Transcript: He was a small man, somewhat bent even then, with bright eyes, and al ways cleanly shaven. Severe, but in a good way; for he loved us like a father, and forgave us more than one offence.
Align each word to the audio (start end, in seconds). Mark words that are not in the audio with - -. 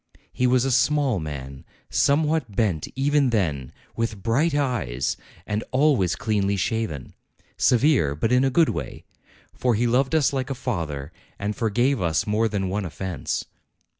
He 0.33 0.47
was 0.47 0.65
a 0.65 0.71
small 0.71 1.19
man, 1.19 1.63
somewhat 1.91 2.55
bent 2.55 2.87
even 2.95 3.29
then, 3.29 3.71
with 3.95 4.23
bright 4.23 4.55
eyes, 4.55 5.15
and 5.45 5.63
al 5.71 5.95
ways 5.95 6.15
cleanly 6.15 6.55
shaven. 6.55 7.13
Severe, 7.55 8.15
but 8.15 8.31
in 8.31 8.43
a 8.43 8.49
good 8.49 8.69
way; 8.69 9.03
for 9.53 9.75
he 9.75 9.85
loved 9.85 10.15
us 10.15 10.33
like 10.33 10.49
a 10.49 10.55
father, 10.55 11.11
and 11.37 11.55
forgave 11.55 12.01
us 12.01 12.25
more 12.25 12.47
than 12.47 12.67
one 12.67 12.83
offence. 12.83 13.45